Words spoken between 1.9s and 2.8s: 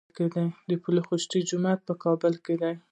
کابل کې دی